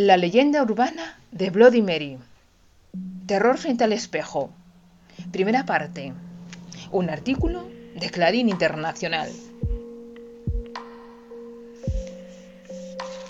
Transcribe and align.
La 0.00 0.16
leyenda 0.16 0.62
urbana 0.62 1.18
de 1.30 1.50
Bloody 1.50 1.82
Mary. 1.82 2.16
Terror 3.26 3.58
frente 3.58 3.84
al 3.84 3.92
espejo. 3.92 4.48
Primera 5.30 5.66
parte. 5.66 6.14
Un 6.90 7.10
artículo 7.10 7.68
de 7.96 8.08
Clarín 8.08 8.48
Internacional. 8.48 9.30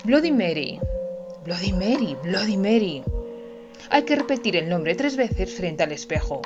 Bloody 0.05 0.31
Mary. 0.31 0.79
Bloody 1.43 1.73
Mary, 1.73 2.15
Bloody 2.23 2.55
Mary. 2.55 3.03
Hay 3.89 4.03
que 4.03 4.15
repetir 4.15 4.55
el 4.55 4.69
nombre 4.69 4.95
tres 4.95 5.17
veces 5.17 5.53
frente 5.53 5.83
al 5.83 5.91
espejo, 5.91 6.41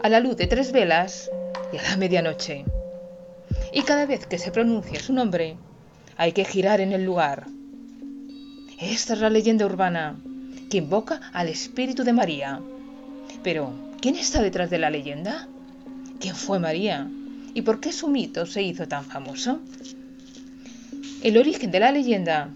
a 0.00 0.08
la 0.08 0.20
luz 0.20 0.36
de 0.36 0.46
tres 0.46 0.70
velas 0.70 1.32
y 1.72 1.78
a 1.78 1.82
la 1.82 1.96
medianoche. 1.96 2.64
Y 3.72 3.82
cada 3.82 4.06
vez 4.06 4.24
que 4.24 4.38
se 4.38 4.52
pronuncia 4.52 5.00
su 5.00 5.12
nombre, 5.12 5.56
hay 6.16 6.30
que 6.30 6.44
girar 6.44 6.80
en 6.80 6.92
el 6.92 7.04
lugar 7.04 7.57
esta 8.80 9.14
es 9.14 9.20
la 9.20 9.30
leyenda 9.30 9.66
urbana 9.66 10.16
que 10.70 10.78
invoca 10.78 11.20
al 11.32 11.48
espíritu 11.48 12.04
de 12.04 12.12
María. 12.12 12.60
Pero, 13.42 13.72
¿quién 14.00 14.14
está 14.16 14.40
detrás 14.40 14.70
de 14.70 14.78
la 14.78 14.90
leyenda? 14.90 15.48
¿Quién 16.20 16.36
fue 16.36 16.58
María? 16.58 17.08
¿Y 17.54 17.62
por 17.62 17.80
qué 17.80 17.92
su 17.92 18.08
mito 18.08 18.46
se 18.46 18.62
hizo 18.62 18.86
tan 18.86 19.04
famoso? 19.04 19.60
El 21.22 21.36
origen 21.38 21.70
de 21.72 21.80
la 21.80 21.90
leyenda 21.90 22.50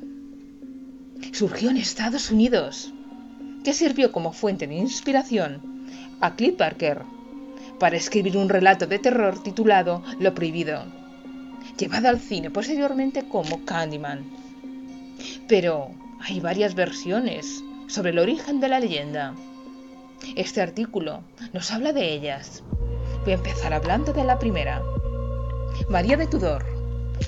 surgió 1.32 1.70
en 1.70 1.77
Estados 1.77 2.30
Unidos, 2.30 2.92
que 3.64 3.72
sirvió 3.72 4.12
como 4.12 4.32
fuente 4.32 4.66
de 4.66 4.77
inspiración 4.77 5.60
a 6.20 6.36
Cliff 6.36 6.54
Parker 6.56 7.02
para 7.80 7.96
escribir 7.96 8.36
un 8.36 8.48
relato 8.48 8.86
de 8.86 9.00
terror 9.00 9.42
titulado 9.42 10.04
Lo 10.20 10.34
Prohibido, 10.34 10.84
llevado 11.77 12.08
al 12.08 12.20
cine 12.20 12.50
posteriormente 12.50 13.24
como 13.28 13.64
Candyman. 13.64 14.24
Pero, 15.48 15.91
hay 16.24 16.38
varias 16.40 16.74
versiones 16.74 17.64
sobre 17.88 18.10
el 18.10 18.18
origen 18.18 18.60
de 18.60 18.68
la 18.68 18.78
leyenda. 18.78 19.34
Este 20.36 20.60
artículo 20.60 21.22
nos 21.52 21.72
habla 21.72 21.92
de 21.92 22.12
ellas. 22.12 22.62
Voy 23.24 23.33
a 23.33 23.36
empezar 23.36 23.72
hablando 23.72 24.12
de 24.12 24.22
la 24.22 24.38
primera. 24.38 24.82
María 25.88 26.16
de 26.16 26.28
Tudor, 26.28 26.64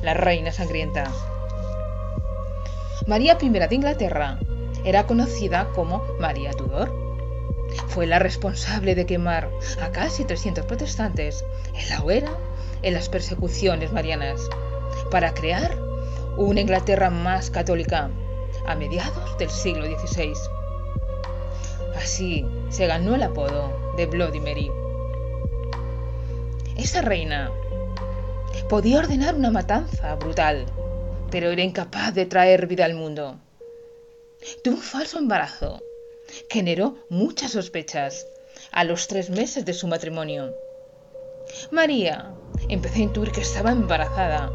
la 0.03 0.15
reina 0.15 0.53
sangrienta. 0.53 1.11
María 3.09 3.37
I 3.41 3.49
de 3.49 3.75
Inglaterra 3.75 4.39
era 4.85 5.07
conocida 5.07 5.69
como 5.75 6.05
María 6.21 6.53
Tudor. 6.53 6.95
Fue 7.89 8.07
la 8.07 8.21
responsable 8.21 8.95
de 8.95 9.07
quemar 9.07 9.51
a 9.83 9.91
casi 9.91 10.25
300 10.25 10.67
protestantes 10.67 11.45
en 11.75 11.89
la 11.89 12.01
hoguera 12.01 12.31
en 12.83 12.95
las 12.95 13.09
persecuciones 13.09 13.93
marianas 13.93 14.41
para 15.11 15.35
crear 15.35 15.77
una 16.37 16.61
Inglaterra 16.61 17.11
más 17.11 17.51
católica 17.51 18.11
a 18.67 18.75
mediados 18.75 19.39
del 19.39 19.51
siglo 19.51 19.87
XVI. 19.87 20.35
Así 21.97 22.47
se 22.71 22.87
ganó 22.87 23.15
el 23.15 23.23
apodo 23.23 23.95
de 23.97 24.07
Bloody 24.07 24.41
Mary. 24.41 24.71
Esa 26.77 27.03
reina 27.03 27.51
podía 28.69 28.99
ordenar 28.99 29.35
una 29.35 29.51
matanza 29.51 30.15
brutal, 30.17 30.67
pero 31.31 31.51
era 31.51 31.63
incapaz 31.63 32.15
de 32.15 32.27
traer 32.27 32.67
vida 32.67 32.85
al 32.85 32.95
mundo. 32.95 33.37
Tuvo 34.63 34.77
un 34.77 34.83
falso 34.83 35.19
embarazo 35.19 35.81
generó 36.49 36.97
muchas 37.09 37.53
sospechas 37.53 38.27
a 38.73 38.85
los 38.85 39.09
tres 39.09 39.31
meses 39.31 39.65
de 39.65 39.75
su 39.75 39.87
matrimonio. 39.87 40.55
María 41.71 42.35
empezó 42.69 42.97
a 42.97 43.03
intuir 43.03 43.33
que 43.33 43.43
estaba 43.43 43.73
embarazada, 43.73 44.51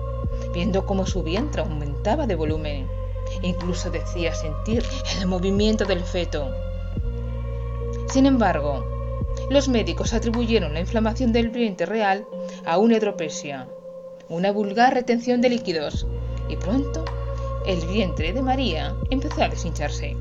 viendo 0.53 0.85
cómo 0.85 1.05
su 1.05 1.23
vientre 1.23 1.61
aumentaba 1.61 2.25
de 2.27 2.35
volumen 2.35 2.87
Incluso 3.41 3.89
decía 3.89 4.33
sentir 4.33 4.83
el 5.19 5.27
movimiento 5.27 5.85
del 5.85 6.01
feto. 6.01 6.49
Sin 8.07 8.25
embargo, 8.25 8.85
los 9.49 9.67
médicos 9.67 10.13
atribuyeron 10.13 10.73
la 10.73 10.79
inflamación 10.79 11.31
del 11.31 11.49
vientre 11.49 11.85
real 11.85 12.25
a 12.65 12.77
una 12.77 12.97
hidropesia, 12.97 13.67
una 14.29 14.51
vulgar 14.51 14.93
retención 14.93 15.41
de 15.41 15.49
líquidos, 15.49 16.07
y 16.49 16.55
pronto 16.55 17.05
el 17.65 17.85
vientre 17.87 18.33
de 18.33 18.41
María 18.41 18.95
empezó 19.09 19.43
a 19.43 19.49
deshincharse. 19.49 20.15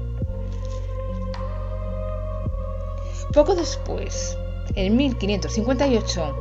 Poco 3.33 3.55
después, 3.55 4.37
en 4.75 4.97
1558, 4.97 6.37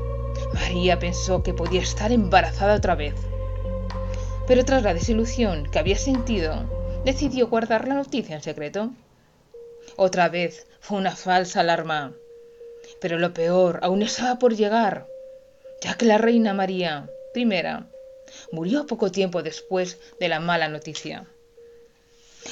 María 0.53 0.99
pensó 0.99 1.43
que 1.43 1.53
podía 1.53 1.81
estar 1.81 2.11
embarazada 2.11 2.75
otra 2.75 2.95
vez 2.95 3.15
pero 4.47 4.63
tras 4.63 4.81
la 4.81 4.93
desilusión 4.93 5.69
que 5.69 5.77
había 5.77 5.97
sentido, 5.97 6.63
decidió 7.03 7.49
guardar 7.49 7.85
la 7.87 7.95
noticia 7.95 8.35
en 8.35 8.41
secreto. 8.41 8.91
Otra 9.97 10.29
vez 10.29 10.67
fue 10.79 10.97
una 10.97 11.15
falsa 11.15 11.59
alarma. 11.59 12.13
Pero 13.01 13.19
lo 13.19 13.33
peor 13.33 13.79
aún 13.83 14.01
estaba 14.01 14.39
por 14.39 14.55
llegar, 14.55 15.05
ya 15.81 15.95
que 15.95 16.05
la 16.05 16.17
reina 16.17 16.53
María 16.53 17.09
I 17.35 17.45
murió 18.53 18.87
poco 18.87 19.11
tiempo 19.11 19.43
después 19.43 19.99
de 20.19 20.29
la 20.29 20.39
mala 20.39 20.69
noticia. 20.69 21.27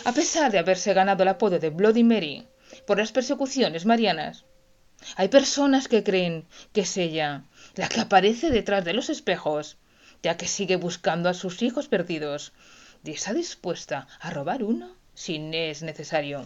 A 0.03 0.11
pesar 0.11 0.51
de 0.51 0.59
haberse 0.59 0.93
ganado 0.93 1.23
el 1.23 1.29
apodo 1.29 1.59
de 1.59 1.69
Bloody 1.69 2.03
Mary 2.03 2.45
por 2.85 2.97
las 2.97 3.13
persecuciones 3.13 3.85
marianas, 3.85 4.43
hay 5.15 5.29
personas 5.29 5.87
que 5.87 6.03
creen 6.03 6.45
que 6.73 6.81
es 6.81 6.97
ella 6.97 7.45
la 7.75 7.87
que 7.87 8.01
aparece 8.01 8.49
detrás 8.49 8.83
de 8.83 8.93
los 8.93 9.09
espejos 9.09 9.77
ya 10.23 10.37
que 10.37 10.47
sigue 10.47 10.75
buscando 10.75 11.29
a 11.29 11.33
sus 11.33 11.61
hijos 11.61 11.87
perdidos 11.87 12.53
y 13.03 13.11
está 13.11 13.33
dispuesta 13.33 14.07
a 14.19 14.31
robar 14.31 14.63
uno 14.63 14.95
si 15.13 15.35
es 15.53 15.83
necesario. 15.83 16.45